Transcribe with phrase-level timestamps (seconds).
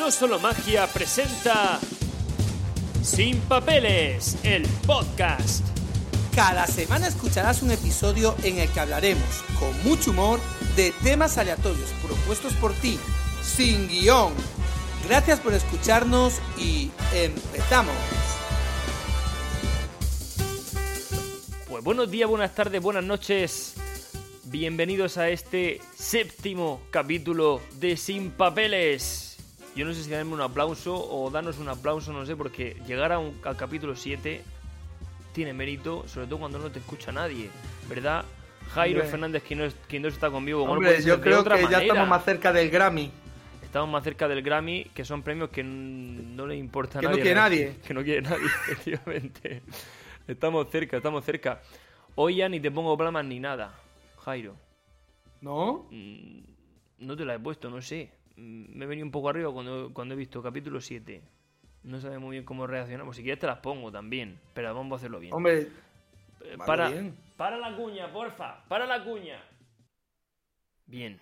[0.00, 1.78] No Solo Magia presenta
[3.02, 5.62] Sin Papeles, el podcast.
[6.34, 10.40] Cada semana escucharás un episodio en el que hablaremos con mucho humor
[10.74, 12.98] de temas aleatorios propuestos por ti,
[13.42, 14.32] sin guion.
[15.06, 17.94] Gracias por escucharnos y empezamos.
[21.68, 23.74] Pues buenos días, buenas tardes, buenas noches.
[24.44, 29.29] Bienvenidos a este séptimo capítulo de Sin Papeles.
[29.76, 33.12] Yo no sé si darme un aplauso o darnos un aplauso, no sé, porque llegar
[33.12, 34.42] a un, al capítulo 7
[35.32, 37.50] tiene mérito, sobre todo cuando no te escucha nadie,
[37.88, 38.24] ¿verdad?
[38.72, 39.04] Jairo.
[39.04, 42.52] Fernández, quien no, quien no está conmigo, Hombre, yo creo que ya estamos más cerca
[42.52, 43.10] del Grammy.
[43.62, 47.14] Estamos más cerca del Grammy, que son premios que no le importa a Que no
[47.14, 47.76] quiere nadie.
[47.86, 49.62] Que no quiere nadie, efectivamente.
[50.26, 51.62] Estamos cerca, estamos cerca.
[52.16, 53.72] Hoy ya ni te pongo plamas ni nada,
[54.24, 54.56] Jairo.
[55.40, 55.86] ¿No?
[55.90, 56.40] Mm,
[56.98, 58.12] No te la he puesto, no sé.
[58.40, 61.22] Me he venido un poco arriba cuando, cuando he visto capítulo 7.
[61.82, 63.04] No sabes muy bien cómo reaccionar.
[63.04, 64.38] Pues si quieres te las pongo también.
[64.54, 65.32] Pero vamos a hacerlo bien.
[65.34, 65.68] Hombre,
[66.42, 67.14] Eh, para, bien.
[67.36, 68.64] para la cuña, porfa.
[68.68, 69.42] Para la cuña.
[70.86, 71.20] Bien.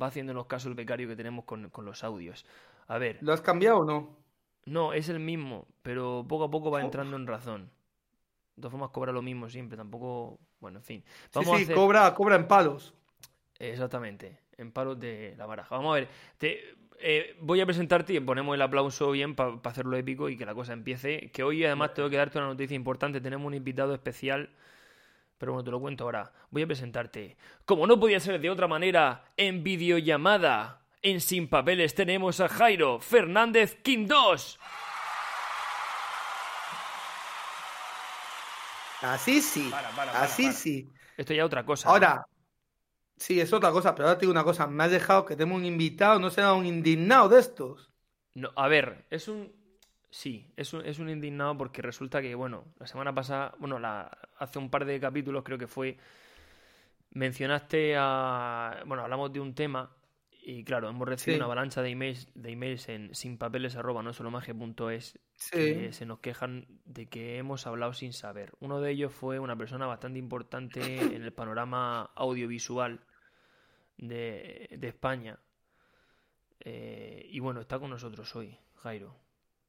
[0.00, 2.46] Va haciéndonos caso el becario que tenemos con, con los audios.
[2.88, 3.18] A ver.
[3.20, 4.16] ¿lo has cambiado o no?
[4.64, 5.66] No, es el mismo.
[5.82, 7.70] Pero poco a poco va entrando en razón.
[8.56, 9.76] De todas formas cobra lo mismo siempre.
[9.76, 10.38] Tampoco...
[10.60, 11.04] Bueno, en fin.
[11.06, 11.74] Sí, Vamos sí, a hacer...
[11.74, 12.94] cobra, cobra en palos.
[13.58, 15.76] Exactamente, en palos de la baraja.
[15.76, 16.08] Vamos a ver,
[16.38, 20.44] te, eh, voy a presentarte y ponemos el aplauso bien para hacerlo épico y que
[20.44, 21.30] la cosa empiece.
[21.32, 24.50] Que hoy además tengo que darte una noticia importante, tenemos un invitado especial,
[25.38, 26.32] pero bueno, te lo cuento ahora.
[26.50, 27.36] Voy a presentarte.
[27.64, 33.00] Como no podía ser de otra manera, en videollamada, en Sin Papeles tenemos a Jairo
[33.00, 34.58] Fernández Quindós.
[39.00, 39.68] Así sí.
[39.70, 40.90] Para, para, para, así sí.
[41.16, 41.88] Esto ya es otra cosa.
[41.88, 42.24] ¿no?
[43.20, 44.66] Sí, es otra cosa, pero ahora te digo una cosa.
[44.66, 47.92] Me has dejado que tengo un invitado, no será un indignado de estos.
[48.34, 49.52] No, a ver, es un.
[50.10, 54.10] Sí, es un, es un indignado porque resulta que, bueno, la semana pasada, bueno, la,
[54.38, 55.98] hace un par de capítulos creo que fue.
[57.10, 58.82] Mencionaste a.
[58.86, 59.96] Bueno, hablamos de un tema
[60.42, 61.38] y, claro, hemos recibido Sí.
[61.38, 65.50] una avalancha de emails, de emails en sinpapeles arroba no solo magia.es Sí.
[65.56, 68.52] que se nos quejan de que hemos hablado sin saber.
[68.60, 73.00] Uno de ellos fue una persona bastante importante en el panorama audiovisual
[74.00, 75.38] de, de España.
[76.60, 79.16] Eh, y bueno, está con nosotros hoy, Jairo.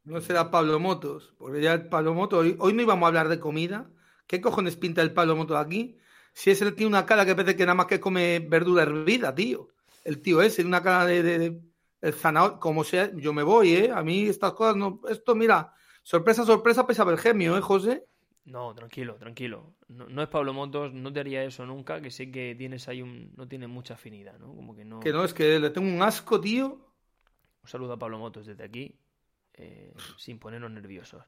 [0.04, 3.30] No será Pablo Motos, porque ya el Pablo Motos, hoy, hoy no íbamos a hablar
[3.30, 3.90] de comida.
[4.28, 5.98] ¿Qué cojones pinta el Pablo Motos aquí?
[6.34, 9.70] Si ese tiene una cara que parece que nada más que come verdura hervida, tío.
[10.04, 11.62] El tío ese, una cara de,
[12.02, 13.92] el zanahoria, como sea, yo me voy, ¿eh?
[13.94, 15.02] A mí estas cosas no.
[15.08, 18.08] Esto, mira, sorpresa, sorpresa, pesa Bergemio, ¿eh, José?
[18.46, 19.76] No, tranquilo, tranquilo.
[19.88, 23.02] No, no es Pablo Motos, no te haría eso nunca, que sé que tienes ahí
[23.02, 23.34] un...
[23.36, 24.56] no tienes mucha afinidad, ¿no?
[24.56, 25.00] Como que no...
[25.00, 26.68] Que no, es que le tengo un asco, tío.
[26.68, 28.96] Un saludo a Pablo Motos desde aquí,
[29.54, 31.24] eh, sin ponernos nerviosos.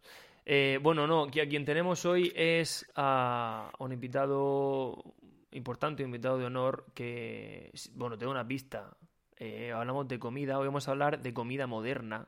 [0.46, 5.16] Eh, bueno, no, que a quien tenemos hoy es a un invitado
[5.51, 8.97] importante, un invitado de honor que, bueno, tengo una pista.
[9.38, 12.28] Eh, hablamos de comida, hoy vamos a hablar de comida moderna.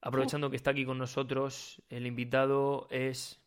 [0.00, 3.43] Aprovechando que está aquí con nosotros, el invitado es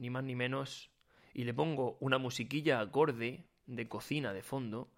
[0.00, 0.90] ni más ni menos,
[1.34, 4.88] y le pongo una musiquilla acorde de cocina de fondo.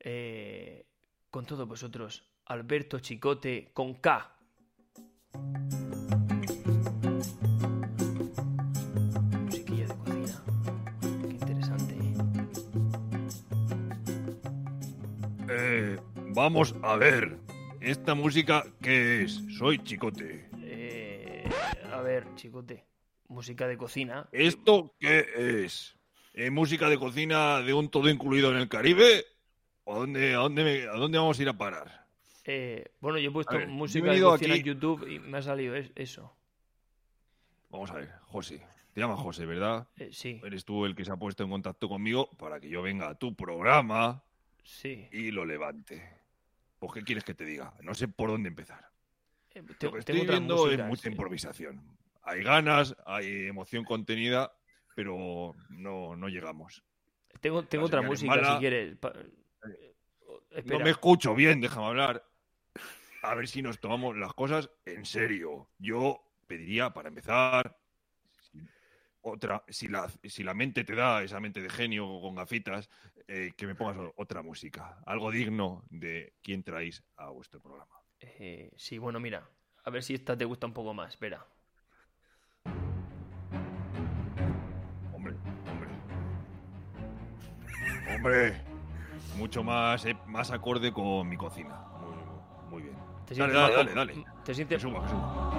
[0.00, 0.84] Eh,
[1.30, 4.36] con todos vosotros, Alberto Chicote con K.
[9.44, 10.44] Musiquilla de cocina.
[11.00, 11.94] Qué interesante.
[15.48, 16.00] Eh,
[16.34, 17.38] vamos a ver.
[17.80, 19.40] ¿Esta música qué es?
[19.56, 20.50] Soy Chicote.
[20.62, 21.48] Eh,
[21.92, 22.89] a ver, Chicote.
[23.30, 24.28] Música de cocina.
[24.32, 25.24] ¿Esto qué
[25.64, 25.96] es?
[26.34, 29.24] ¿Eh, ¿Música de cocina de un todo incluido en el Caribe?
[29.84, 32.06] ¿O a dónde, a dónde, me- a dónde vamos a ir a parar?
[32.44, 35.38] Eh, bueno, yo he puesto ver, música he de cocina aquí- en YouTube y me
[35.38, 36.36] ha salido es- eso.
[37.68, 38.66] Vamos a ver, José.
[38.92, 39.86] Te llamas José, ¿verdad?
[39.96, 42.82] Eh, sí, Eres tú el que se ha puesto en contacto conmigo para que yo
[42.82, 44.24] venga a tu programa
[44.64, 45.08] sí.
[45.12, 46.02] y lo levante.
[46.80, 47.74] Pues, ¿qué quieres que te diga?
[47.82, 48.90] No sé por dónde empezar.
[49.54, 51.99] Eh, Lo tengo- que estoy viendo es mucha improvisación.
[52.22, 54.52] Hay ganas, hay emoción contenida,
[54.94, 56.84] pero no, no llegamos.
[57.40, 58.54] Tengo, tengo otra música, mala.
[58.54, 58.96] si quieres.
[58.98, 59.14] pa-
[60.50, 60.78] espera.
[60.78, 62.24] No me escucho bien, déjame hablar.
[63.22, 65.70] A ver si nos tomamos las cosas en serio.
[65.78, 67.76] Yo pediría, para empezar,
[69.22, 72.88] otra, si la, si la mente te da, esa mente de genio con gafitas,
[73.28, 74.98] eh, que me pongas otra música.
[75.06, 77.94] Algo digno de quién traéis a vuestro programa.
[78.18, 79.48] Eh, sí, bueno, mira.
[79.84, 81.10] A ver si esta te gusta un poco más.
[81.10, 81.46] Espera.
[88.24, 88.54] Hombre.
[89.36, 91.80] Mucho más, eh, más acorde con mi cocina.
[92.00, 92.14] Muy,
[92.70, 92.96] muy bien.
[93.26, 94.12] ¿Te Dale, dale, dale, dale.
[94.14, 95.52] ¿Te Que sientes, suba, que suba.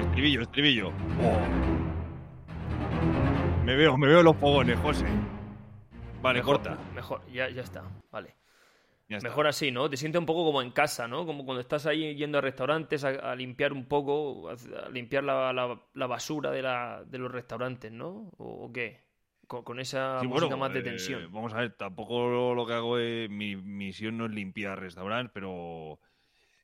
[0.00, 0.88] Estribillo, estribillo.
[1.20, 1.38] Oh.
[3.64, 5.06] Me veo, me veo los fogones, José.
[6.22, 6.78] Vale, mejor, corta.
[6.94, 7.82] Mejor, ya, ya está.
[8.12, 8.34] Vale.
[9.08, 9.28] Ya está.
[9.28, 9.88] Mejor así, ¿no?
[9.90, 11.26] Te sientes un poco como en casa, ¿no?
[11.26, 14.52] Como cuando estás ahí yendo a restaurantes a, a limpiar un poco, a,
[14.86, 18.30] a limpiar la, la- la basura de, la, de los restaurantes, ¿no?
[18.38, 19.02] ¿O, o qué?
[19.46, 21.32] Con, con esa Sí, música bueno, más de eh, tensión.
[21.32, 23.28] vamos a ver, tampoco lo, lo que hago es.
[23.30, 25.98] Mi misión no es limpiar restaurantes, pero.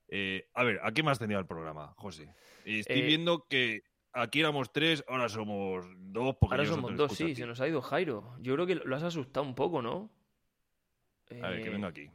[0.09, 2.35] eh, a ver, ¿a qué más tenido el programa, José?
[2.65, 3.83] Estoy Eh, viendo que
[4.13, 6.37] aquí éramos tres, ahora somos dos.
[6.41, 8.35] Porque Ahora somos dos, sí, se nos ha ido Jairo.
[8.41, 10.11] Yo creo que lo has asustado un poco, ¿no?
[11.43, 12.11] A ver, que venga aquí.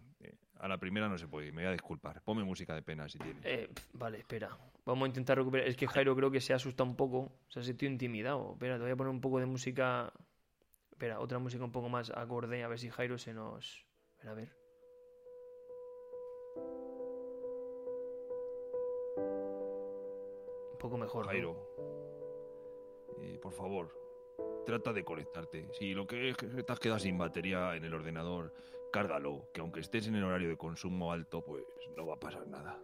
[0.59, 2.21] A la primera no se puede, me voy a disculpar.
[2.23, 3.43] Ponme música de pena si tienes.
[3.45, 4.57] eh, vale, espera.
[4.85, 5.67] Vamos a intentar recuperar.
[5.67, 7.31] Es que Jairo creo que se ha asustado un poco.
[7.49, 8.53] Se ha sentido intimidado.
[8.53, 10.11] Espera, te voy a poner un poco de música.
[10.95, 12.63] Espera, otra música un poco más acorde.
[12.63, 13.85] A ver si Jairo se nos.
[14.13, 14.55] Espera, a ver.
[20.71, 21.25] Un poco mejor.
[21.25, 21.57] Jairo,
[23.19, 23.91] eh, por favor,
[24.65, 25.67] trata de conectarte.
[25.73, 28.53] Si lo que es que te has quedado sin batería en el ordenador,
[28.93, 31.65] cárgalo, que aunque estés en el horario de consumo alto, pues
[31.97, 32.81] no va a pasar nada.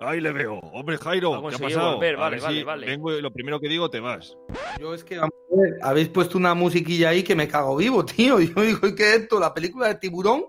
[0.00, 0.54] Ahí le veo.
[0.60, 1.94] Hombre, Jairo, ¿qué ha pasado?
[1.94, 2.86] volver, A vale, ver vale, si vale.
[2.86, 4.36] vengo y lo primero que digo te vas.
[4.78, 8.04] Yo es que, vamos a ver, habéis puesto una musiquilla ahí que me cago vivo,
[8.06, 8.38] tío.
[8.40, 9.40] Yo digo, ¿y qué es esto?
[9.40, 10.44] ¿La película de tiburón?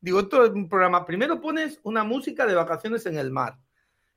[0.00, 1.04] Digo, esto es un programa.
[1.04, 3.58] Primero pones una música de vacaciones en el mar.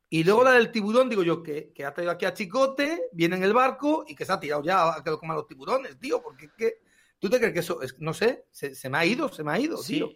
[0.09, 3.37] Y luego la del tiburón, digo yo, que, que ha traído aquí a Chicote, viene
[3.37, 5.99] en el barco y que se ha tirado ya a que lo coman los tiburones,
[5.99, 6.21] tío.
[6.21, 6.73] Porque es que,
[7.17, 9.51] ¿tú te crees que eso, es, no sé, se, se me ha ido, se me
[9.51, 10.09] ha ido, Sí, tío?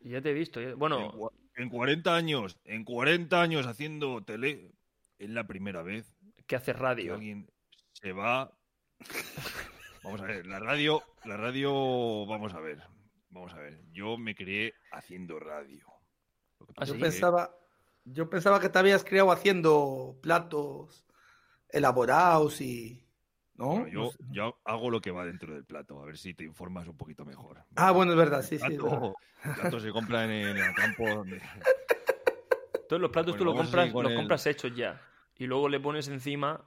[0.00, 0.60] ya te he visto.
[0.60, 1.12] ya- En, Bueno,
[1.56, 4.72] en 40 años, en 40 años haciendo tele,
[5.18, 6.14] es la primera vez
[6.46, 7.14] que hace que radio.
[7.14, 7.50] alguien
[7.92, 8.56] se va.
[10.02, 12.82] Vamos a ver, la radio, la radio, vamos a ver,
[13.30, 13.80] vamos a ver.
[13.92, 15.86] Yo me crié haciendo radio.
[16.76, 17.00] ¿Ah, Yo sí?
[17.00, 17.54] pensaba,
[18.04, 21.06] yo pensaba que te habías criado haciendo platos
[21.68, 23.01] elaborados y.
[24.32, 27.24] Yo, hago lo que va dentro del plato, a ver si te informas un poquito
[27.24, 27.64] mejor.
[27.76, 28.68] Ah, bueno, es verdad, sí, El sí.
[28.76, 28.88] verdad.
[28.88, 31.40] plato, el plato se compra en, el campo donde-
[32.88, 35.00] Todos los platos tú los compras, los el- compras hechos ya.
[35.38, 36.64] Y luego le pones encima.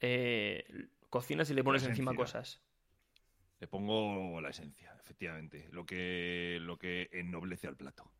[0.00, 0.64] eh,
[1.10, 2.60] cocinas y le pones encima cosas.
[3.60, 8.10] le pongo la esencia, efectivamente, lo que, lo que ennoblece al plato.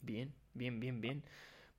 [0.00, 1.24] Bien, bien, bien, bien.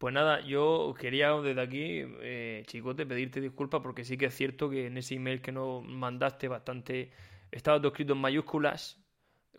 [0.04, 4.70] Pues nada, yo quería desde aquí, eh, Chicote, pedirte disculpas porque sí que es cierto
[4.70, 7.14] que en ese email que nos mandaste bastante,
[7.50, 9.02] estaba todo escrito en mayúsculas,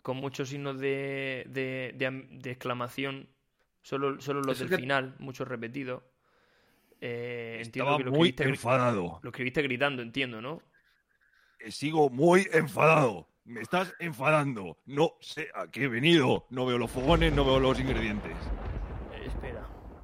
[0.03, 3.27] con muchos signos de, de, de de exclamación,
[3.81, 6.03] solo, solo los Eso del que- final, muchos repetidos.
[7.01, 9.19] Eh, entiendo que lo muy enfadado.
[9.23, 10.61] lo escribiste gritando, entiendo, ¿no?
[11.57, 13.27] Eh, Sigo muy enfadado.
[13.45, 14.77] Me estás enfadando.
[14.85, 16.45] No sé a qué he venido.
[16.51, 18.35] No veo los fogones, no veo los ingredientes.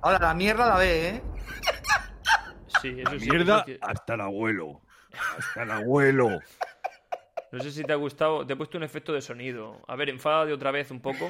[0.01, 1.21] Ahora la mierda la ve, ¿eh?
[2.81, 4.81] Sí, eso La sí, mierda hasta el abuelo.
[5.37, 6.39] Hasta el abuelo.
[7.51, 9.81] No sé si te ha gustado, te he puesto un efecto de sonido.
[9.87, 11.29] A ver, enfada de otra vez un poco.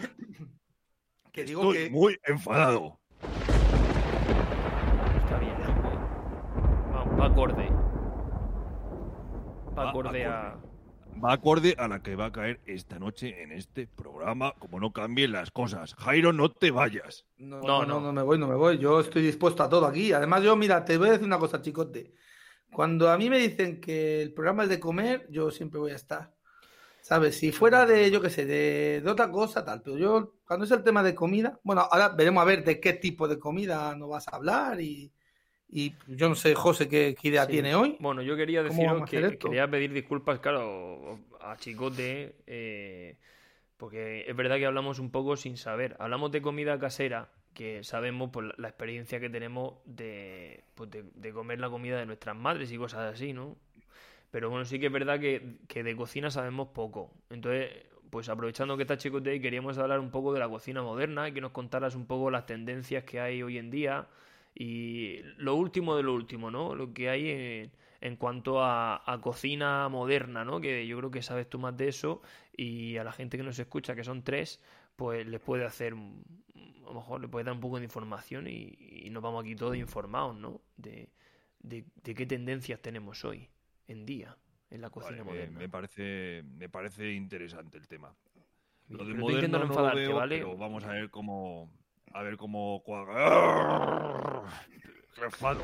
[1.31, 1.89] Que digo Estoy que.
[1.89, 2.99] muy enfadado.
[5.25, 5.55] Está bien.
[6.93, 7.69] Va, va acorde.
[9.77, 10.60] Va Va acorde a.
[11.21, 11.27] acorde.
[11.27, 14.91] Va acorde a la que va a caer esta noche en este programa, como no
[14.91, 15.95] cambien las cosas.
[15.95, 17.25] Jairo, no te vayas.
[17.37, 17.99] No, No, no, no.
[17.99, 18.77] no, no me voy, no me voy.
[18.77, 20.13] Yo estoy dispuesto a todo aquí.
[20.13, 22.13] Además, yo, mira, te voy a decir una cosa, chicote.
[22.71, 25.95] Cuando a mí me dicen que el programa es de comer, yo siempre voy a
[25.95, 26.33] estar.
[27.01, 27.37] ¿Sabes?
[27.37, 29.81] Si fuera de, yo qué sé, de, de otra cosa, tal.
[29.81, 32.93] Pero yo, cuando es el tema de comida, bueno, ahora veremos a ver de qué
[32.93, 35.11] tipo de comida nos vas a hablar y,
[35.71, 37.51] y yo no sé, José, qué, qué idea Sí.
[37.53, 37.95] tiene hoy.
[37.99, 43.15] Bueno, yo quería ¿Cómo deciros que quería pedir disculpas, claro, a Chicote, eh,
[43.77, 45.95] porque es verdad que hablamos un poco sin saber.
[45.99, 51.03] Hablamos de comida casera, que sabemos por la- la experiencia que tenemos de, pues de,
[51.15, 53.57] de comer la comida de nuestras madres y cosas así, ¿no?
[54.31, 57.11] Pero bueno, sí que es verdad que, que de cocina sabemos poco.
[57.29, 57.71] Entonces,
[58.09, 61.41] pues aprovechando que está Chicote queríamos hablar un poco de la cocina moderna y que
[61.41, 64.07] nos contaras un poco las tendencias que hay hoy en día
[64.55, 66.75] y lo último de lo último, ¿no?
[66.75, 70.59] Lo que hay en, en cuanto a, a cocina moderna, ¿no?
[70.59, 72.21] Que yo creo que sabes tú más de eso
[72.55, 74.61] y a la gente que nos escucha, que son tres,
[74.95, 78.75] pues les puede hacer, a lo mejor le puede dar un poco de información y,
[78.79, 80.61] y nos vamos aquí todos informados, ¿no?
[80.77, 81.09] De,
[81.59, 83.49] de, de qué tendencias tenemos hoy
[83.87, 84.37] en día
[84.69, 85.59] en la cocina Vale, moderna.
[85.59, 88.13] me parece, me parece interesante el tema.
[88.89, 90.37] Lo de moderno no no lo enfadarte, veo, ¿vale?
[90.37, 91.71] pero vamos a ver cómo,
[92.13, 92.81] a ver cómo
[94.41, 94.67] cuaga.
[95.15, 95.61] ¡Qué enfado!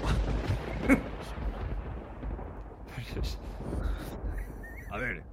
[4.89, 5.24] A ver,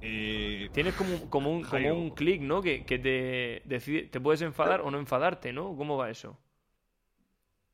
[0.00, 2.62] eh, Tienes como, un- como un, como un clic, ¿no?
[2.62, 5.76] Que, que te decide, te puedes enfadar o no enfadarte, ¿no?
[5.76, 6.38] ¿Cómo va eso?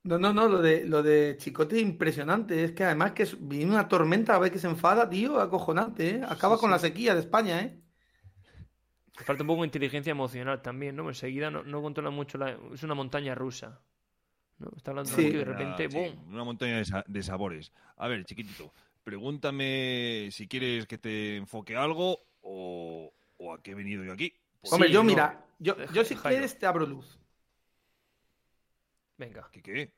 [0.04, 2.64] No, no, no, lo de, lo de Chicote es impresionante.
[2.64, 6.16] Es que además que es- viene una tormenta a ver que se enfada, tío, acojonante,
[6.16, 6.20] ¿eh?
[6.28, 6.72] Acaba Sí, con sí.
[6.72, 7.80] la sequía de España, ¿eh?
[9.16, 11.08] Te falta un poco de inteligencia emocional también, ¿no?
[11.08, 12.56] Enseguida no, no controla mucho la...
[12.72, 13.82] Es una montaña rusa.
[14.58, 14.70] ¿No?
[14.76, 15.30] Está hablando Sí.
[15.30, 16.32] de repente, sí, ¡boom!
[16.32, 17.72] una montaña de, sa- de sabores.
[17.96, 18.72] A ver, chiquitito,
[19.04, 24.32] pregúntame si quieres que te enfoque algo o, o a qué he venido yo aquí.
[24.60, 25.06] Pues, Hombre, Sí, yo, no.
[25.10, 27.18] mira, yo, yo si quieres te abro luz.
[29.16, 29.48] Venga.
[29.52, 29.92] ¿Qué qué?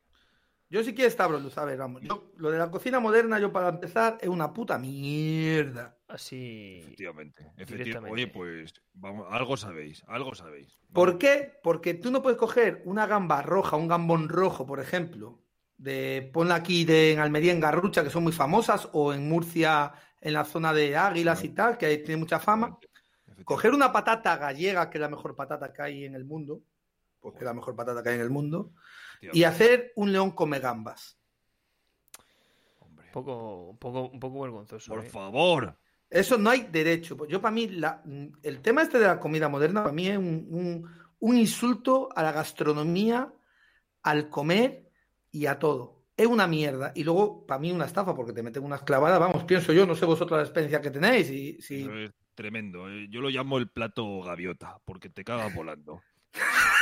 [0.71, 1.59] Yo si quieres te abro luz.
[1.59, 2.01] A ver, vamos.
[2.03, 5.97] Yo, lo de la cocina moderna, yo para empezar, es una puta mierda.
[6.07, 6.79] Así...
[6.83, 7.53] Efectivamente.
[7.57, 8.13] efecti- Directamente.
[8.13, 10.81] Oye, pues vamos, algo sabéis, algo sabéis.
[10.93, 11.59] ¿Por qué?
[11.63, 15.43] Porque tú no puedes coger una gamba roja, un gambón rojo, por ejemplo,
[15.77, 19.93] de ponla aquí de, en Almería, en Garrucha, que son muy famosas, o en Murcia,
[20.21, 22.77] en la zona de Águilas y tal, que tiene mucha fama.
[22.81, 23.45] Efectivamente.
[23.45, 26.61] Coger una patata gallega, que es la mejor patata que hay en el mundo,
[27.21, 28.73] porque es la mejor patata que hay en el mundo,
[29.33, 31.19] y hacer un león come gambas.
[32.79, 34.95] Hombre, Un poco, un poco, un poco vergonzoso.
[34.95, 35.09] por ¿eh?
[35.11, 35.79] favor.
[36.09, 37.17] Eso no hay derecho.
[37.17, 38.03] Pues yo para mí, la-
[38.43, 42.23] el tema este de la comida moderna, para mí es un, un- un insulto a
[42.23, 43.33] la gastronomía,
[44.03, 44.91] al comer
[45.31, 46.05] y a todo.
[46.17, 46.93] Es una mierda.
[46.95, 49.95] Y luego, para mí, una estafa, porque te meten unas clavadas, vamos, pienso yo, no
[49.95, 51.31] sé vosotros la experiencia que tenéis.
[51.31, 51.83] Y, si...
[51.83, 52.91] Eso es tremendo.
[52.91, 53.07] eh.
[53.11, 56.03] Yo lo llamo el plato gaviota, porque te cagas volando.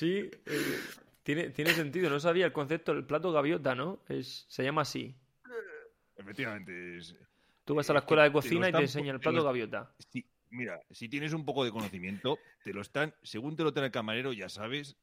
[0.00, 0.78] Sí, eh,
[1.22, 2.08] tiene, tiene sentido.
[2.08, 4.00] No sabía el concepto del plato gaviota, ¿no?
[4.08, 5.14] Es, se llama así.
[6.16, 6.96] Efectivamente.
[6.96, 7.14] es-
[7.66, 9.20] Tú vas a la Es que escuela de te cocina y te están enseñan el
[9.20, 9.94] te plato gaviota.
[10.10, 13.86] si- mira, si tienes un poco de conocimiento, te lo están, según te lo trae
[13.86, 14.96] el camarero, ya sabes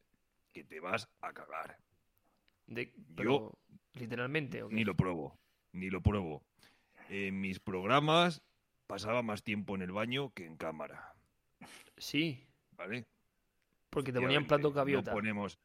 [0.51, 1.77] que te vas a cagar.
[2.65, 3.53] De, pero,
[3.93, 4.63] literalmente.
[4.67, 5.37] Ni lo pruebo,
[5.73, 6.41] ni lo pruebo.
[7.07, 8.41] En mis programas
[8.87, 11.13] pasaba más tiempo en el baño que en cámara,
[11.97, 13.05] Sí, ¿vale?
[13.89, 15.11] Porque te ponían plato gaviota.
[15.11, 15.59] No ponemos,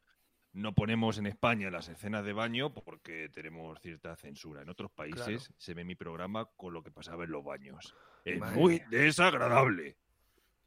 [0.53, 4.61] no ponemos en España las escenas de baño porque tenemos cierta censura.
[4.61, 5.55] En otros países Claro.
[5.57, 7.93] se ve mi programa con lo que pasaba en los baños.
[8.25, 8.87] Es Madre muy mía.
[8.89, 9.97] desagradable.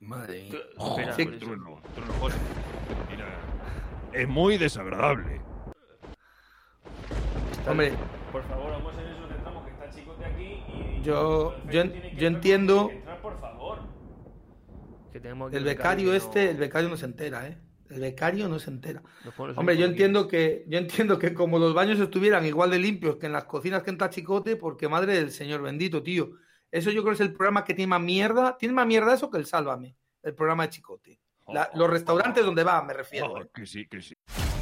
[0.00, 0.60] Madre mía.
[0.78, 1.38] espera, Sí, eso.
[1.38, 2.36] Trueno, trueno, José.
[3.10, 3.26] Mira,
[4.12, 5.40] es muy desagradable.
[7.52, 7.92] Está- Hombre,
[8.32, 11.02] Por favor, vamos en eso, centramos que está Chicote aquí y...
[11.02, 13.65] Yo- el yo- yo entiendo- entrar, por favor.
[15.16, 17.58] Que tenemos aquí el becario que este, no- el becario no se entera, ¿eh?
[17.88, 19.02] El becario no se entera.
[19.56, 23.26] Hombre, yo entiendo que, yo entiendo que como los baños estuvieran igual de limpios que
[23.26, 26.30] en las cocinas que en Tachicote, porque madre del señor bendito, tío.
[26.70, 28.56] Eso yo creo que es el programa que tiene más mierda.
[28.58, 31.20] Tiene más mierda eso que el Sálvame, el programa de Chicote.
[31.48, 33.32] La- Oh, los restaurantes oh, donde va, me refiero.
[33.32, 33.48] oh, ¿eh?
[33.54, 34.14] que sí, que sí.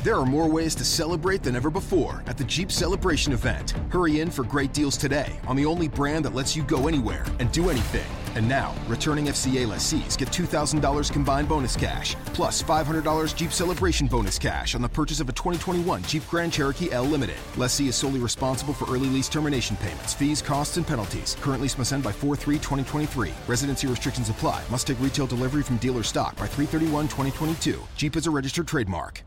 [0.02, 3.73] There are more ways to celebrate than ever before at the Jeep Celebration event.
[3.90, 7.25] Hurry in for great deals today on the only brand that lets you go anywhere
[7.40, 8.04] and do anything.
[8.37, 14.41] And now, returning FCA lessees get $2,000 combined bonus cash, plus $500 Jeep Celebration bonus
[14.41, 17.37] cash on the purchase of a 2021 Jeep Grand Cherokee L Limited.
[17.57, 21.37] Lessee is solely responsible for early lease termination payments, fees, costs, and penalties.
[21.43, 23.31] Current lease must end by 4-3-2023.
[23.47, 24.62] Residency restrictions apply.
[24.69, 27.79] Must take retail delivery from dealer stock by 331-2022.
[27.97, 29.23] Jeep is a registered trademark.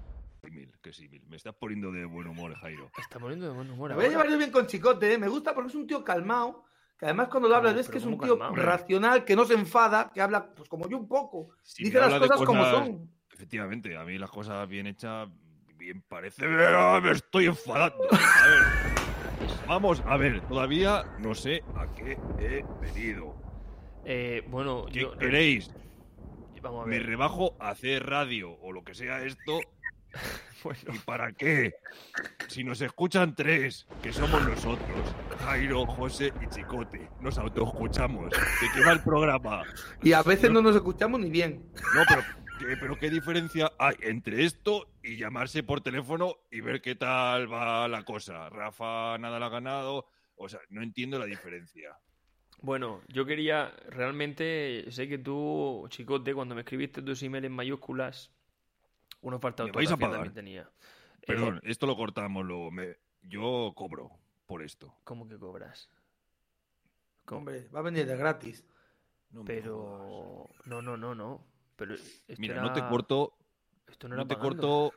[0.52, 1.22] Mil, que sí, mil.
[1.30, 2.90] Me estás poniendo de buen humor, Jairo.
[2.98, 4.24] Está poniendo de buen humor Me voy a ahora.
[4.24, 5.18] llevar yo bien con Chicote, ¿eh?
[5.18, 6.64] me gusta porque es un tío calmado,
[6.98, 7.77] que además cuando lo hablas ¿Cómo?
[7.77, 10.89] ves que es ¿Pero un tío racional, que no se enfada, que habla pues como
[10.89, 11.50] yo un poco.
[11.62, 13.10] Si Dice las cosas como son.
[13.32, 15.30] Efectivamente, a mí las cosas bien hechas,
[15.75, 16.44] bien parece.
[16.46, 17.98] ¡Ah, Me estoy enfadando.
[18.12, 19.68] A ver.
[19.68, 23.36] Vamos, a ver, todavía no sé a qué he venido.
[24.06, 25.18] Eh, bueno, ¿Qué yo...
[25.18, 25.70] queréis?
[26.62, 29.60] Vamos a Me rebajo a hacer radio o lo que sea esto.
[30.63, 31.75] Bueno, ¿Y para qué?
[32.48, 35.16] Si nos escuchan tres, que somos nosotros,
[35.48, 38.30] Jairo, José y Chicote, nos autoescuchamos.
[38.32, 39.63] ¿De qué va el programa?
[40.04, 41.72] Y a veces no nos escuchamos ni bien.
[41.96, 42.22] No, pero
[42.60, 47.50] ¿qué, pero ¿qué diferencia hay entre esto y llamarse por teléfono y ver qué tal
[47.51, 48.50] va la cosa?
[48.50, 50.08] Rafa nada la ha ganado.
[50.36, 51.98] O sea, no entiendo la diferencia.
[52.62, 58.34] Bueno, yo quería realmente, sé que tú, chicote, cuando me escribiste tus emails en mayúsculas,
[59.22, 60.16] una falta de Me vais a pagar.
[60.16, 60.62] también tenía.
[61.22, 62.70] Eh, Perdón, esto lo cortamos luego.
[62.70, 64.12] Me- yo cobro
[64.48, 64.96] por esto.
[65.04, 65.89] ¿Cómo que cobras?
[67.25, 67.39] ¿Cómo?
[67.39, 68.66] Hombre, va a venir de gratis.
[69.32, 69.44] No.
[69.46, 70.50] Pero.
[70.66, 71.44] No, no, no, no.
[71.75, 73.38] Pero esto Mira, no te corto,
[73.88, 74.62] Esto no era no te pagando.
[74.89, 74.96] corto.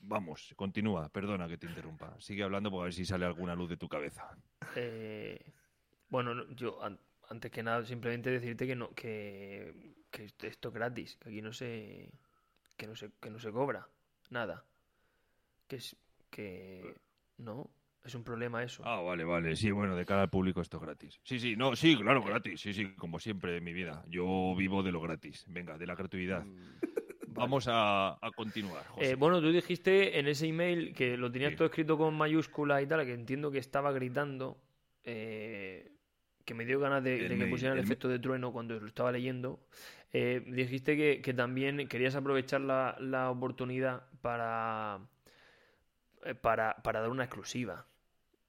[0.00, 2.18] Vamos, continúa, perdona que te interrumpa.
[2.20, 4.30] Sigue hablando para ver si sale alguna luz de tu cabeza.
[4.76, 5.52] Eh,
[6.08, 10.68] bueno, no, yo an- antes que nada simplemente decirte que no que, que esto- esto
[10.68, 12.12] es gratis, que aquí no se
[12.76, 13.88] que no se que no se cobra
[14.30, 14.64] nada.
[15.66, 15.96] Que es
[16.30, 16.96] que
[17.38, 17.68] no,
[18.04, 18.82] es un problema eso.
[18.86, 19.54] Ah, vale, vale.
[19.56, 21.20] Sí, bueno, de cara al público esto es gratis.
[21.24, 22.60] Sí, sí, no, sí, claro, gratis.
[22.60, 24.04] Sí, sí, como siempre en mi vida.
[24.08, 25.44] Yo vivo de lo gratis.
[25.48, 26.44] Venga, de la gratuidad.
[27.28, 28.84] Vamos a, a continuar.
[28.88, 29.10] José.
[29.10, 31.56] Eh, bueno, tú dijiste en ese email que lo tenías Sí.
[31.56, 34.58] todo escrito con mayúscula y tal, que entiendo que estaba gritando,
[35.04, 35.92] eh,
[36.44, 38.80] que me dio ganas de, El de que mail, pusieran el efecto de trueno cuando
[38.80, 39.60] lo estaba leyendo.
[40.12, 44.98] Eh, dijiste que, que también querías aprovechar la, la oportunidad para,
[46.42, 47.86] para, para dar una exclusiva.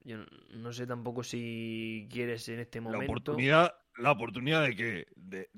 [0.02, 0.18] Yo
[0.54, 3.14] no sé tampoco si quieres en este la momento.
[3.14, 5.50] oportunidad, la oportunidad de que de,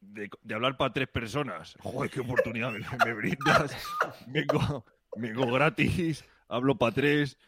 [0.00, 1.76] de- de hablar para tres personas.
[1.80, 3.74] Joder, qué oportunidad me, me brindas.
[4.26, 7.38] Vengo, vengo gratis, hablo para tres.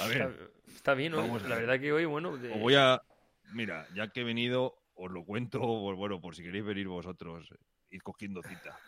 [0.00, 1.18] A Está, ver, está bien, ¿no?
[1.18, 1.58] vamos La ver.
[1.66, 3.00] verdad que hoy, bueno, de- os voy a.
[3.52, 7.48] Mira, ya que he venido, os lo cuento, pues bueno, por si queréis venir vosotros,
[7.90, 8.78] ir cogiendo cita.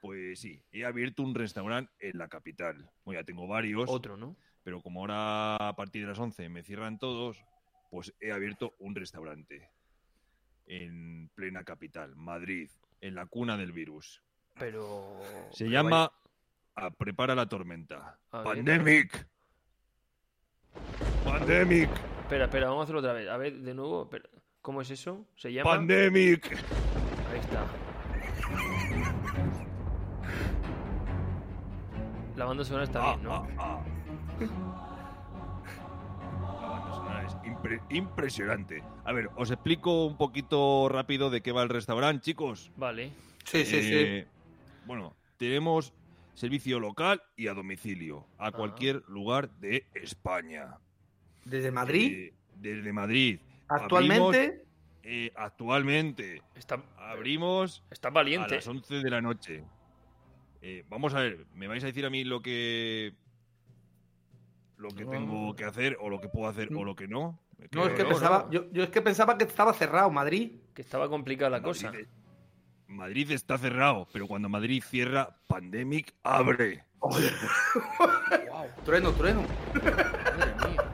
[0.00, 2.90] Pues sí, he abierto un restaurante en la capital.
[3.04, 3.88] Bueno, ya tengo varios.
[3.88, 4.36] otro, ¿no?
[4.68, 7.42] pero como ahora a partir de las 11 me cierran todos,
[7.90, 9.70] pues he abierto un restaurante
[10.66, 12.68] en plena capital, Madrid,
[13.00, 14.22] en la cuna del virus.
[14.58, 15.22] Pero...
[15.52, 16.12] Se pero llama
[16.74, 18.18] a Prepara la tormenta.
[18.30, 18.42] A.
[18.44, 19.26] Pandemic.
[21.24, 21.88] Pandemic.
[22.20, 23.26] Espera, espera, vamos a hacerlo otra vez.
[23.26, 24.10] A ver, de nuevo.
[24.60, 25.26] ¿cómo es eso?
[25.34, 25.70] ¿Se llama?
[25.70, 26.52] Pandemic.
[27.32, 27.66] Ahí está.
[32.38, 33.34] La banda sonora está Ah, bien, ¿no?
[33.34, 33.80] ah, ah.
[36.62, 38.82] La banda sonora es impre- impresionante.
[39.04, 42.70] A ver, os explico un poquito rápido de qué va el restaurante, chicos.
[42.76, 43.10] Vale.
[43.44, 44.26] Sí, sí, Eh,
[44.86, 45.92] Bueno, tenemos
[46.34, 48.52] servicio local y a domicilio, a Ah.
[48.52, 50.76] cualquier lugar de España.
[51.42, 51.50] sí.
[51.50, 53.40] Desde Madrid, Eh, desde Madrid.
[53.68, 54.38] actualmente.
[54.44, 54.66] Abrimos,
[55.02, 56.42] eh, actualmente.
[56.54, 58.54] Está, Abrimos está a valiente.
[58.56, 59.64] las 11 de la noche.
[60.60, 63.14] Eh, vamos a ver, ¿me vais a decir a mí lo que
[64.76, 65.10] lo que No.
[65.10, 67.40] tengo que hacer o lo que puedo hacer o lo que no?
[67.72, 68.50] No, es que no, pensaba, no.
[68.52, 70.52] Yo, yo es que pensaba que estaba cerrado Madrid.
[70.74, 71.92] Que estaba complicada la Madrid cosa.
[72.86, 76.84] Madrid está cerrado, pero cuando Madrid cierra, Pandemic abre.
[78.84, 79.42] Trueno, trueno.
[79.74, 80.92] Madre mía.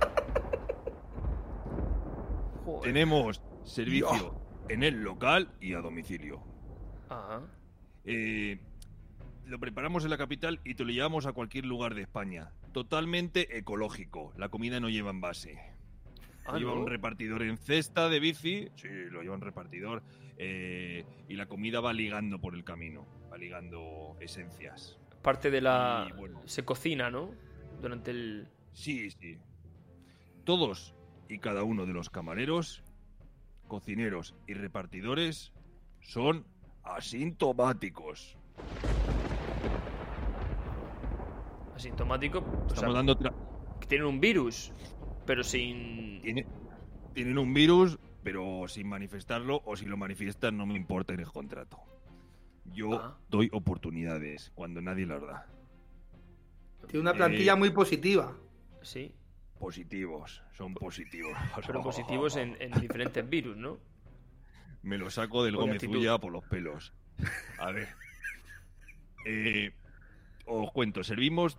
[2.64, 2.82] Joder.
[2.82, 4.34] Tenemos servicio
[4.68, 6.42] en el local y a domicilio.
[7.08, 7.42] Ajá.
[8.04, 8.58] Eh,
[9.46, 12.52] lo preparamos en la capital y te lo llevamos a cualquier lugar de España.
[12.72, 14.32] Totalmente ecológico.
[14.36, 15.58] La comida no lleva envase.
[16.46, 16.80] Ah, lleva ¿no?
[16.80, 18.68] un repartidor en cesta de bici.
[18.76, 20.02] Sí, lo lleva un repartidor.
[20.36, 23.06] eh, y la comida va ligando por el camino.
[23.32, 24.98] Va ligando esencias.
[25.22, 26.06] Parte de la...
[26.08, 26.42] Y, bueno.
[26.44, 27.30] Se cocina, ¿no?
[27.80, 28.48] Durante el...
[28.72, 29.38] Sí, sí.
[30.44, 30.94] Todos
[31.28, 32.82] y cada uno de los camareros,
[33.66, 35.52] cocineros y repartidores
[36.00, 36.46] son
[36.82, 38.36] asintomáticos.
[41.74, 42.38] Asintomático.
[42.38, 43.16] o Estamos sea, dando
[43.88, 44.72] tienen un virus,
[45.26, 46.20] pero sin...
[46.22, 46.46] Tiene-
[47.12, 51.30] tienen un virus, pero sin manifestarlo, o si lo manifiestan, no me importa en el
[51.30, 51.78] contrato.
[52.72, 53.18] Yo Ah.
[53.28, 55.46] doy oportunidades cuando nadie las da.
[56.88, 58.36] Tiene una plantilla Eh, muy positiva.
[58.82, 59.14] Sí,
[59.58, 61.32] Positivos, son positivos.
[61.66, 63.78] pero positivos en, en diferentes virus, ¿no?
[64.82, 65.82] Me lo saco del Gómez.
[65.84, 66.92] Ulla por los pelos.
[67.58, 67.88] A ver.
[69.24, 69.72] Eh,
[70.46, 71.58] os cuento, servimos.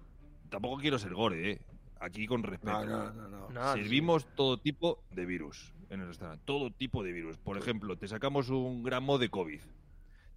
[0.50, 1.62] Tampoco quiero ser gore, ¿eh?
[2.00, 2.86] Aquí con respeto.
[2.86, 6.44] No, no, no, Servimos todo tipo de virus en el restaurante.
[6.46, 7.38] Todo tipo de virus.
[7.38, 9.62] Por ejemplo, te sacamos un gramo de COVID.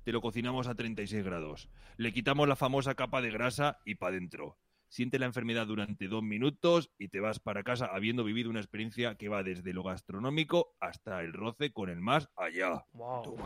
[0.05, 1.69] Te lo cocinamos a 36 grados.
[1.97, 4.57] Le quitamos la famosa capa de grasa y para adentro.
[4.88, 9.17] Siente la enfermedad durante dos minutos y te vas para casa habiendo vivido una experiencia
[9.17, 12.87] que va desde lo gastronómico hasta el roce con el más allá.
[12.95, 13.37] Wow.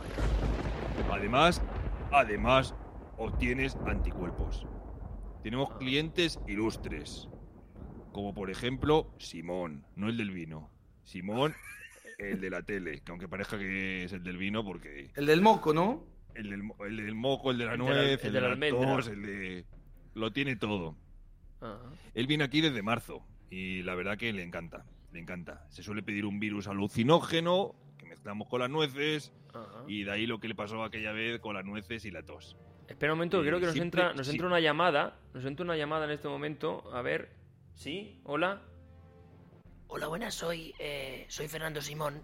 [1.10, 1.60] Además,
[2.12, 2.76] además,
[3.16, 4.66] obtienes anticuerpos.
[5.42, 5.78] Tenemos Ah.
[5.78, 7.28] clientes ilustres,
[8.12, 10.70] como por ejemplo Simón, no el del vino.
[11.04, 11.54] Simón,
[12.18, 15.40] el de la tele, que aunque parezca que es el del vino, porque El del
[15.40, 16.04] moco, ¿no?
[16.34, 18.40] el del, el del moco, el de la El de la- nuez, el el de
[18.40, 19.66] la tos, el de...
[20.14, 20.96] Lo tiene todo.
[21.60, 21.78] Ajá.
[22.14, 25.66] Él viene aquí desde marzo y la verdad que le encanta, le encanta.
[25.70, 29.84] Se suele pedir un virus alucinógeno que mezclamos con las nueces Ajá.
[29.86, 32.56] y de ahí lo que le pasó aquella vez con las nueces y la tos.
[32.92, 35.16] Espera un momento, que Eh, creo que nos entra, nos entra una llamada.
[35.32, 36.84] Nos entra una llamada en este momento.
[36.92, 37.30] A ver.
[37.74, 38.20] ¿Sí?
[38.24, 38.60] ¿Hola?
[39.88, 42.22] Hola, buenas, soy, eh, soy Fernando Simón.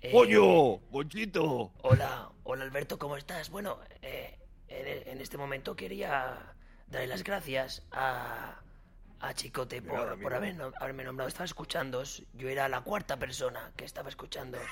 [0.00, 0.78] Eh, ¡Coño!
[0.90, 1.72] ¡Conchito!
[1.82, 3.50] Hola, hola Alberto, ¿cómo estás?
[3.50, 6.54] Bueno, eh, en, en este momento quería
[6.86, 8.60] darle las gracias a,
[9.20, 11.28] a Chicote De nada, por, por haber nom- haberme nombrado.
[11.28, 12.02] Estaba escuchando,
[12.34, 14.58] yo era la cuarta persona que estaba escuchando.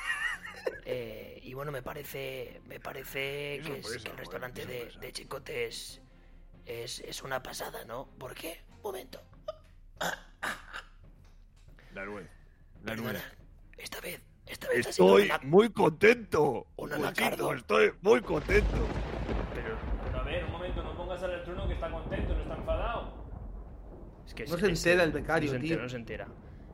[0.84, 5.12] Eh, y bueno, me parece, me parece que, es- sorpresa, que el restaurante de, de
[5.12, 6.00] Chicote es,
[6.64, 8.06] es, es una pasada, ¿no?
[8.18, 8.62] ¿Por qué?
[8.76, 9.20] Un momento.
[11.92, 12.28] La nuez.
[12.82, 13.24] La Perdona, nuez.
[13.78, 16.66] esta vez, esta vez Estoy muy contento.
[16.76, 18.86] Un estoy muy contento.
[19.54, 22.54] Pero, pero a ver, un momento, no pongas al trono que está contento, no está
[22.54, 23.24] enfadado.
[24.25, 25.68] Es que No es- se es- entera el becario, no se tío.
[25.74, 26.28] entera, no se entera.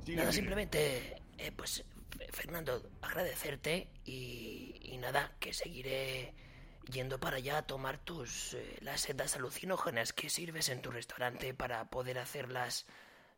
[0.04, 1.84] Sigue, Nada, simplemente, eh, pues,
[2.30, 6.34] Fernando, agradecerte y, y nada, que seguiré
[6.90, 11.54] yendo para allá a tomar tus eh, las sedas alucinógenas que sirves en tu restaurante
[11.54, 12.86] para poder hacer las,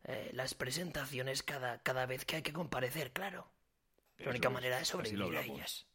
[0.05, 3.47] eh, las presentaciones cada, cada vez que hay que comparecer, claro.
[4.17, 5.85] La única es, manera de lo sobrevivir a ellas.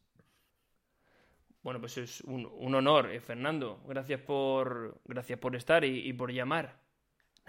[1.63, 3.83] Bueno, pues es un, un honor, eh, Fernando.
[3.87, 6.80] Gracias por, gracias por estar y, y por llamar.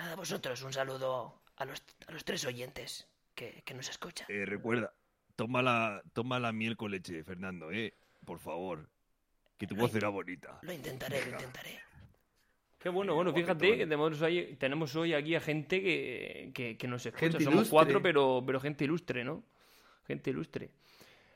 [0.02, 4.26] Nada, vosotros, un saludo a los, a los tres oyentes que, que nos escuchan.
[4.32, 4.92] Eh, recuerda,
[5.36, 7.94] toma la, toma la miel con leche, Fernando, ¿eh?
[8.26, 8.90] Por favor.
[9.60, 10.58] Que tu voz será bonita.
[10.64, 11.80] Lo intentaré, lo intentaré.
[12.80, 16.88] Qué bueno, bueno, fíjate que tenemos hoy, tenemos hoy aquí a gente que, que, que
[16.88, 17.20] nos escucha.
[17.20, 17.72] Gente Somos ilustre.
[17.72, 19.44] cuatro, pero, pero gente ilustre, ¿no?
[20.08, 20.72] Gente ilustre.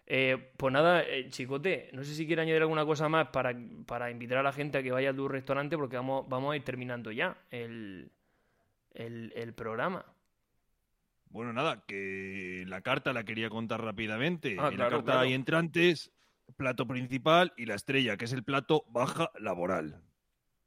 [0.07, 4.09] Eh, pues nada, eh, Chicote, no sé si quiere añadir alguna cosa más para, para
[4.09, 6.63] invitar a la gente a que vaya a tu restaurante porque vamos, vamos a ir
[6.63, 8.11] terminando ya el,
[8.95, 10.05] el, el programa.
[11.29, 14.57] Bueno, nada, que la carta la quería contar rápidamente.
[14.59, 15.19] Ah, en claro, la carta claro.
[15.21, 16.11] hay entrantes,
[16.55, 20.01] plato principal y la estrella, que es el plato baja laboral.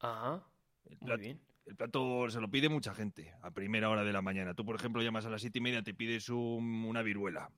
[0.00, 0.44] Ajá,
[0.84, 1.40] El muy plato, bien.
[1.66, 4.54] el plato se lo pide mucha gente a primera hora de la mañana.
[4.54, 7.50] Tú, por ejemplo, llamas a las siete y media, te pides un- una viruela.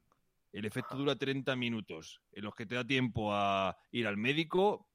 [0.53, 4.89] El efecto dura 30 minutos, en los que te da tiempo a ir al médico,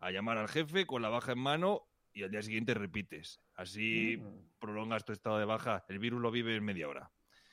[0.00, 3.40] a llamar al jefe con la baja en mano y al día siguiente repites.
[3.54, 4.22] Así
[4.58, 5.84] prolongas tu estado de baja.
[5.88, 7.10] El virus lo vive en media hora.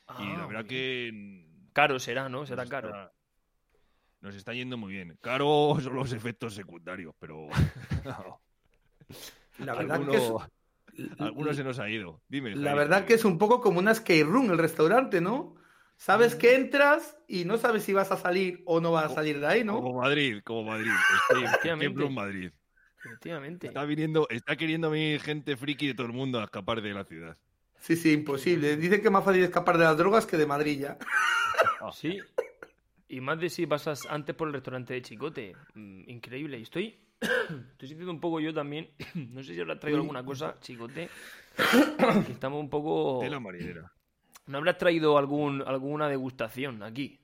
[0.08, 0.70] y Ah, la verdad muy bien.
[0.70, 2.46] que mm, Caro será, ¿no?
[2.46, 2.88] Será nos caro.
[2.90, 3.14] está-
[4.22, 5.18] nos está yendo muy bien.
[5.22, 7.48] Caro son los efectos secundarios, pero
[9.60, 10.50] La verdad que es, alguno,
[11.20, 12.22] alguno se nos ha ido.
[12.28, 12.56] Dime.
[12.56, 15.56] la verdad que es un poco como una skate room el restaurante, ¿no?
[15.98, 19.42] Sabes que entras y no sabes si vas a salir o no vas a salir
[19.42, 19.82] de ahí, ¿no?
[19.82, 20.92] Como Madrid, como Madrid.
[21.30, 21.44] Estoy,
[21.74, 22.52] ejemplo en Madrid.
[23.06, 23.68] Efectivamente.
[23.68, 27.04] Está viniendo, está queriendo venir gente friki de todo el mundo a escapar de la
[27.06, 27.38] ciudad.
[27.80, 28.76] Sí, sí, imposible.
[28.78, 30.98] Dicen que es más fácil escapar de las drogas que de Madrid ya.
[31.94, 32.20] Sí.
[33.08, 35.56] Y más de si pasas antes por el restaurante de Chicote.
[35.74, 36.60] Mm, increíble.
[36.60, 38.92] Y estoy, estoy sintiendo un poco yo también.
[39.16, 41.10] No sé si habrás traído alguna cosa, Chicote.
[42.26, 43.20] que estamos un poco.
[43.22, 43.92] De la marinera.
[44.48, 47.20] ¿No habrás traído algún, alguna degustación aquí?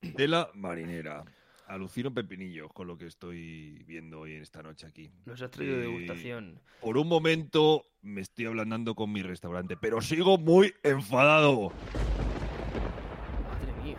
[0.00, 1.24] De la marinera.
[1.66, 5.10] Alucino pepinillos con lo que estoy viendo hoy en esta noche aquí.
[5.24, 6.60] Nos has traído Eh, degustación.
[6.80, 11.72] Por un momento me estoy ablandando con mi restaurante, pero sigo muy enfadado.
[13.42, 13.96] Madre mía.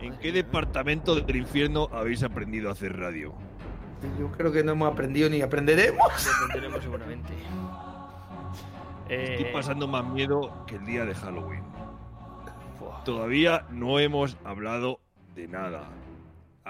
[0.00, 0.42] ¿En qué mía.
[0.44, 3.34] departamento del infierno habéis aprendido a hacer radio?
[4.20, 6.06] Yo creo que no hemos aprendido ni aprenderemos.
[6.80, 7.32] Seguramente.
[9.08, 11.64] Estoy Eh, pasando más miedo que el día de Halloween.
[13.04, 15.00] Todavía no hemos hablado
[15.34, 15.88] de nada.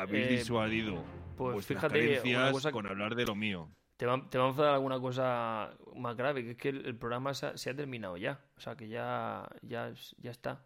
[0.01, 1.05] Habéis Eh, disuadido
[1.37, 3.71] pues vuestras fíjate, carencias cosa- con hablar de lo mío.
[3.97, 6.97] Te va, te va a enfadar alguna cosa más grave, que es que el, el
[6.97, 8.45] programa se ha, se ha terminado ya.
[8.57, 10.65] O sea, que ya, ya, ya está.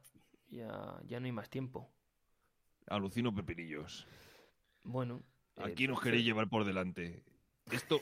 [0.49, 1.91] Ya, ya no hay más tiempo.
[2.89, 4.07] Alucino pepinillos.
[4.83, 5.23] Bueno.
[5.57, 7.23] eh, Aquí nos queréis llevar por delante.
[7.71, 8.01] ¿Esto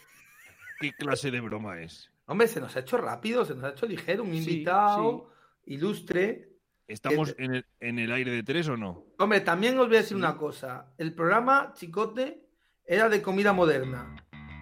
[0.80, 2.10] qué clase de broma es?
[2.26, 4.24] Hombre, se nos ha hecho rápido, se nos ha hecho ligero.
[4.24, 5.30] Un Sí, invitado
[5.66, 6.49] ilustre.
[6.90, 9.04] ¿Estamos en el, en el aire de tres o no?
[9.18, 10.86] Hombre, también os voy a decir una cosa.
[10.98, 12.42] El programa, Chicote,
[12.84, 14.16] era de comida moderna.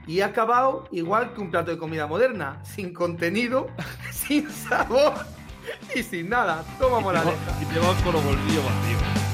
[0.07, 2.63] Y ha acabado igual que un plato de comida moderna.
[2.67, 3.69] Sin contenido,
[4.13, 5.15] sin sabor
[5.95, 6.63] y sin nada.
[6.79, 7.63] Toma moraleja.
[7.63, 9.28] Y te vas con los bolsillos vacíos.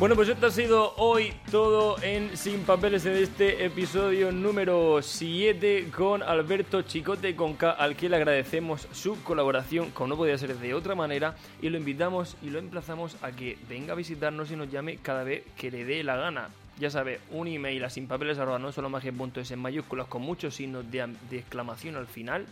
[0.00, 5.90] Bueno, pues esto ha sido hoy todo en Sin Papeles en este episodio número 7
[5.94, 10.56] con Alberto Chicote con K, al que le agradecemos su colaboración, como no podía ser
[10.56, 14.56] de otra manera, y lo invitamos y lo emplazamos a que venga a visitarnos y
[14.56, 16.48] nos llame cada vez que le dé la gana.
[16.78, 22.06] Ya sabe, un email a sinpapeles.es en mayúsculas con muchos signos de, de exclamación al
[22.06, 22.46] final.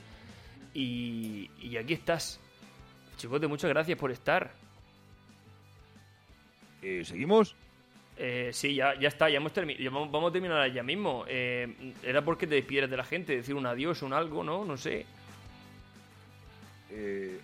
[0.74, 2.40] Y, y aquí estás.
[3.16, 4.67] Chicote, muchas gracias por estar.
[6.82, 7.56] Eh, ¿Seguimos?
[8.20, 10.08] Eh, sí, ya, ya está, ya hemos terminado.
[10.10, 11.24] Vamos, a terminar ya mismo.
[11.28, 14.64] Eh, era porque te despidieras de la gente, decir un adiós, un algo, ¿no?
[14.64, 15.06] No sé.
[16.90, 17.40] Eh,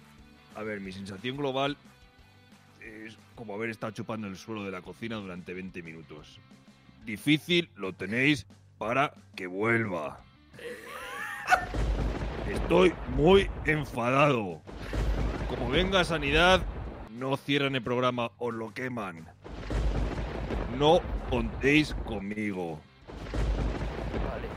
[0.57, 1.77] a ver, mi sensación global
[2.81, 6.41] es como haber estado chupando el suelo de la cocina durante 20 minutos.
[7.05, 10.25] Difícil lo tenéis para que vuelva.
[12.51, 14.61] Estoy muy enfadado.
[15.49, 16.63] Como venga Sanidad,
[17.15, 19.27] no cierran el programa, os lo queman.
[20.79, 21.01] No
[21.31, 22.81] contéis conmigo.
[24.29, 24.49] Vale.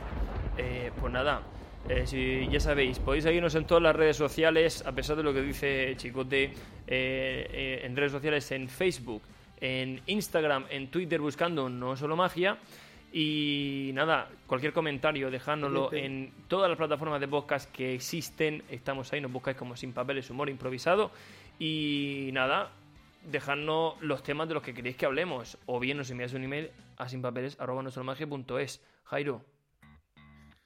[0.58, 1.42] Eh, pues nada,
[1.88, 5.32] eh, si ya sabéis, podéis seguirnos en todas las redes sociales, a pesar de lo
[5.32, 6.52] que dice Chicote, eh,
[6.86, 9.22] eh, en redes sociales, en Facebook,
[9.58, 12.58] en Instagram, en Twitter, buscando No Solo Magia.
[13.10, 16.04] Y nada, cualquier comentario, Felipe.
[16.04, 18.62] en todas las plataformas de podcast que existen.
[18.68, 21.10] Estamos ahí, nos buscáis como Sin Papeles, Humor Improvisado.
[21.58, 22.70] Y nada,
[23.30, 25.58] dejadnos los temas de los que queréis que hablemos.
[25.66, 28.80] O bien nos enviáis un email a sinpapeles.es.
[29.04, 29.42] Jairo,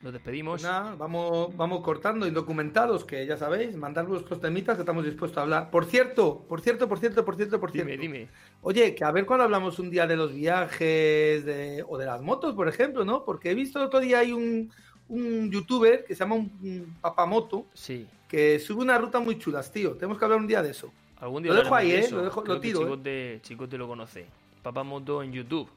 [0.00, 0.60] nos despedimos.
[0.60, 5.38] Pues nada, vamos, vamos cortando indocumentados, que ya sabéis, mandar vuestros temitas que estamos dispuestos
[5.38, 5.70] a hablar.
[5.70, 7.90] Por cierto, por cierto, por cierto, por cierto, por cierto.
[7.90, 8.28] dime, dime.
[8.62, 12.20] Oye, que a ver cuando hablamos un día de los viajes de- o de las
[12.20, 13.24] motos, por ejemplo, ¿no?
[13.24, 14.72] Porque he visto el otro día hay un,
[15.08, 18.06] un youtuber que se llama un, un Papamoto Sí.
[18.32, 19.92] Que sube una ruta muy chulas, tío.
[19.92, 20.90] Tenemos que hablar un día de eso.
[21.20, 22.10] Algún día Lo dejo ahí, de ¿eh?
[22.10, 22.82] Lo dejo- lo Creo tiro, ¿eh?
[22.84, 24.26] Chicote, Chicote lo conoce.
[24.62, 25.68] Papamoto en YouTube.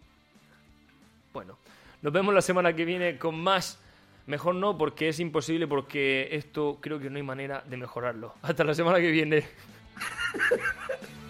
[1.34, 1.58] Bueno,
[2.02, 3.78] nos vemos la semana que viene con más.
[4.26, 8.34] Mejor no, porque es imposible, porque esto creo que no hay manera de mejorarlo.
[8.42, 9.46] Hasta la semana que viene.